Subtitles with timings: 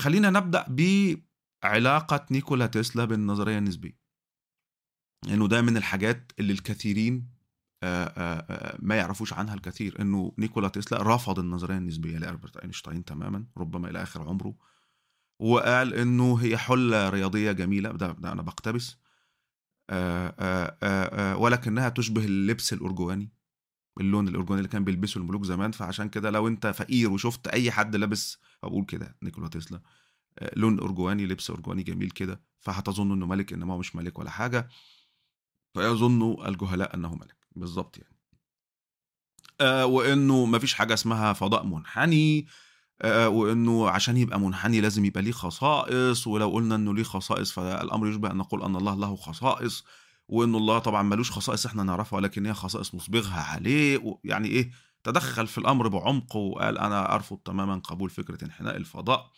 [0.00, 0.66] خلينا نبدأ
[1.62, 4.00] بعلاقة نيكولا تسلا بالنظرية النسبية.
[5.28, 7.28] إنه ده من الحاجات اللي الكثيرين
[7.82, 13.44] آآ آآ ما يعرفوش عنها الكثير إنه نيكولا تسلا رفض النظرية النسبية لألبرت أينشتاين تماما
[13.58, 14.54] ربما إلى آخر عمره
[15.40, 18.96] وقال إنه هي حلة رياضية جميلة ده, ده أنا بقتبس
[21.42, 23.32] ولكنها تشبه اللبس الارجواني
[24.00, 27.96] اللون الارجواني اللي كان بيلبسه الملوك زمان فعشان كده لو أنت فقير وشفت أي حد
[27.96, 29.80] لابس أقول كده نيكولا تسلا
[30.56, 34.68] لون ارجواني لبس ارجواني جميل كده فهتظن إنه ملك إنما هو مش ملك ولا حاجة.
[35.74, 37.36] فيظن الجهلاء أنه ملك.
[37.56, 38.16] بالظبط يعني.
[39.60, 42.46] آه وإنه ما فيش حاجة اسمها فضاء منحني
[43.02, 48.08] آه وإنه عشان يبقى منحني لازم يبقى ليه خصائص ولو قلنا إنه ليه خصائص فالأمر
[48.08, 49.84] يشبه أن نقول أن الله له خصائص.
[50.30, 54.70] وان الله طبعا ملوش خصائص إحنا نعرفها ولكن هي خصائص نصبغها عليه يعني إيه
[55.04, 59.30] تدخل في الأمر بعمق وقال أنا أرفض تماما قبول فكرة انحناء الفضاء.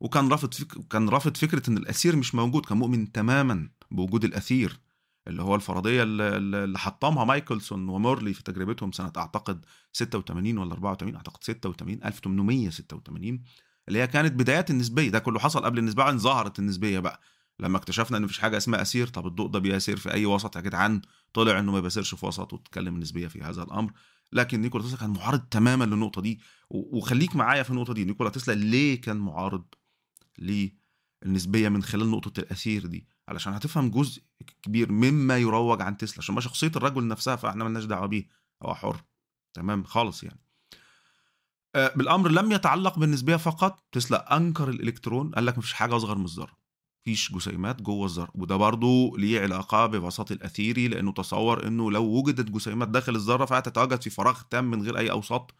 [0.00, 0.88] وكان رافض فك...
[0.90, 4.80] كان رافض فكرة إن الاثير مش موجود كان مؤمن تماما بوجود الأثير
[5.28, 11.44] اللي هو الفرضية اللي, حطمها مايكلسون ومورلي في تجربتهم سنة أعتقد 86 ولا 84 أعتقد
[11.44, 13.42] 86 1886
[13.88, 15.10] اللي هي كانت بدايات النسبية.
[15.10, 17.20] ده كله حصل قبل النسبيه بعدين ظهرت النسبية بقى.
[17.60, 20.60] لما اكتشفنا إن مفيش حاجة اسمها أسير طب الضوء ده بيسير في أي وسط؟ يا
[20.60, 23.92] جدعان طلع إنه ما بيسيرش في وسط وتتكلم النسبيه في هذا الأمر.
[24.32, 26.40] لكن نيكولا تسلا كان معارض تماما للنقطة دي.
[26.70, 28.04] وخليك معايا في النقطة دي.
[28.04, 29.64] نيكولا تسلا ليه كان معارض
[30.38, 34.22] للنسبية من خلال نقطة الاثير دي؟ علشان هتفهم جزء
[34.62, 36.18] كبير مما يروج عن تسلا.
[36.18, 38.26] عشان ما شخصية الرجل نفسها فإحنا مالناش دعوة بيه
[38.62, 39.02] هو حر.
[39.54, 40.40] تمام؟ خالص يعني.
[41.74, 43.84] بالأمر لم يتعلق بالنسبية فقط.
[43.92, 45.30] تسلا أنكر الإلكترون.
[45.30, 46.60] قال لك مفيش حاجة أصغر من الذرة.
[47.02, 52.50] مفيش جسيمات جوه الذره وده برضه ليه علاقة بوسط الأثيري لأنه تصور إنه لو وجدت
[52.50, 55.54] جسيمات داخل الذره فهتتواجد في فراغ تام من غير أي أوساط.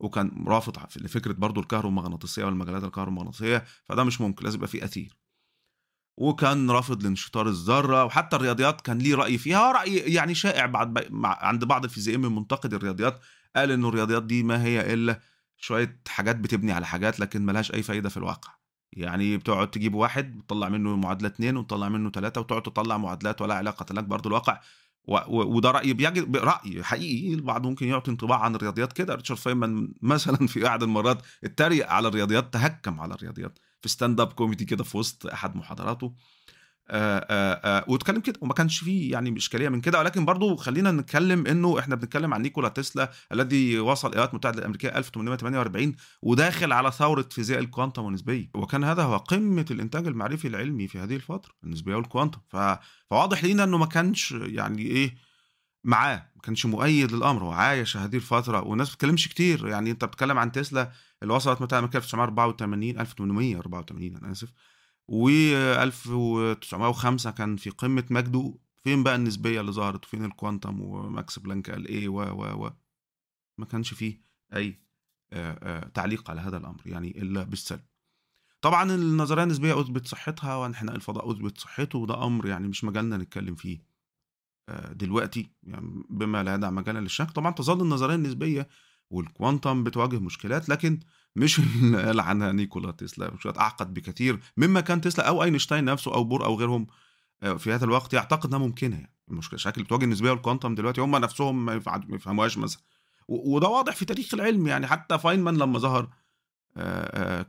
[0.00, 5.16] وكان رافض لفكرة برضه الكهرومغناطيسية والمجالات الكهرومغناطيسية فده مش ممكن لازم يبقى فيه أثير.
[6.16, 11.64] وكان رافض لانشطار الذرة وحتى الرياضيات كان ليه رأي فيها رأي يعني شائع بعد عند
[11.64, 13.20] بعض الفيزيائيين من منتقد الرياضيات
[13.56, 15.20] قال إنه الرياضيات دي ما هي إلا
[15.56, 18.65] شوية حاجات بتبني على حاجات لكن ملهاش أي فايدة في الواقع.
[18.92, 23.54] يعني بتقعد تجيب واحد وتطلع منه معادلة اثنين وتطلع منه ثلاثة وتقعد تطلع معادلات ولا
[23.54, 24.60] علاقة لها بأرض الواقع.
[25.28, 29.14] وده رأي بجد رأي حقيقي البعض ممكن يعطي انطباع عن الرياضيات كده.
[29.14, 33.58] ريتشارد فاينمان مثلا في احد المرات اتريق على الرياضيات تهكم على الرياضيات.
[33.80, 36.14] في stand-up comedy كده في وسط أحد محاضراته.
[36.90, 39.98] آآ آآ واتكلم كده وما كانش فيه يعني إشكالية من كده.
[39.98, 44.88] ولكن برضو خلينا نتكلم إنه إحنا بنتكلم عن نيكولا تسلا الذي وصل الولايات المتحده الأمريكية
[44.88, 50.88] 1848 وداخل على ثورة فيزياء ال quantum والنسبيه وكان هذا هو قمة الإنتاج المعرفي العلمي
[50.88, 52.40] في هذه الفترة النسبية وال quantum.
[53.10, 55.14] فواضح لينا إنه ما كانش يعني إيه
[55.84, 58.60] معاه ما كانش مؤيد للأمر هو عايش هذه الفترة.
[58.64, 59.68] والناس ما بتتكلمش كتير.
[59.68, 60.92] يعني أنت بتتكلم عن تسلا
[61.22, 64.52] اللي وصلت متى أمريكا 1984 1884 أنا آسف.
[65.08, 71.38] و 1905 كان في قمة مجده فين بقى النسبية اللي ظهرت؟ وفين ال quantum؟ وماكس
[71.38, 72.70] بلانك قال إيه؟ و و و.
[73.58, 74.20] ما كانش فيه
[74.54, 74.80] أي
[75.32, 77.84] آآ آآ تعليق على هذا الأمر يعني إلا بالسلب.
[78.60, 83.54] طبعا النظرية النسبية أثبت صحتها وانحناء الفضاء أثبت صحته وده أمر يعني مش مجالنا نتكلم
[83.54, 83.96] فيه
[84.92, 87.30] دلوقتي يعني بما لا يدع مجالا للشك.
[87.30, 88.68] طبعا تظل النظرية النسبية
[89.10, 91.00] وال quantum بتواجه مشكلات لكن
[91.36, 93.34] مش اللي قال عنها نيكولا تسلا.
[93.34, 96.86] مشكلات أعقد بكثير مما كان تسلا أو أينشتاين نفسه أو بور أو غيرهم
[97.58, 98.96] في هذا الوقت يعتقد إنها ممكنة.
[98.96, 102.82] يعني المشكلة الشكل اللي بتواجه النسبية وال quantum دلوقتي هم نفسهم ما يفهموهاش مثلا.
[103.28, 106.08] وده واضح في تاريخ العلم يعني حتى فاينمان لما ظهر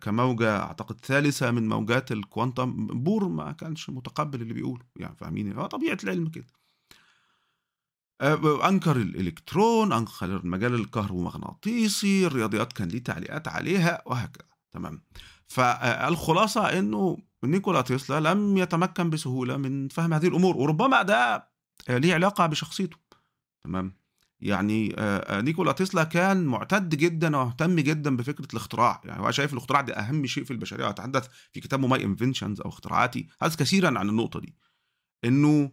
[0.02, 5.54] كموجة أعتقد ثالثة من موجات ال quantum بور ما كانش متقبل اللي بيقوله يعني فاهمين
[5.54, 6.48] هو طبيعة العلم كده.
[8.22, 14.48] انكر الإلكترون أنكر المجال الكهرومغناطيسي الرياضيات كان ليه تعليقات عليها وهكذا.
[14.72, 15.04] تمام.
[15.48, 21.50] فالخلاصة إنه نيكولا تسلا لم يتمكن بسهولة من فهم هذه الأمور وربما ده
[21.90, 22.98] ليه علاقة بشخصيته.
[23.64, 23.98] تمام.
[24.40, 24.96] يعني
[25.32, 29.02] نيكولا تسلا كان معتد جدا ومهتم جدا بفكرة الاختراع.
[29.06, 30.88] يعني هو شايف الاختراع ده أهم شيء في البشرية.
[30.88, 33.28] وتحدث في كتابه My Inventions أو اختراعاتي.
[33.42, 34.56] حدث كثيرا عن النقطة دي.
[35.26, 35.72] إنه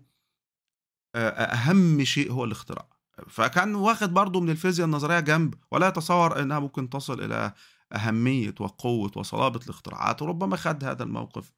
[1.15, 2.89] أهم شيء هو الاختراع.
[3.29, 7.53] فكان واخد برضه من الفيزياء النظرية جنب ولا يتصور إنها ممكن تصل إلى
[7.93, 11.53] أهمية وقوة وصلابة الاختراعات وربما خد هذا الموقف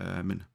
[0.00, 0.49] منها.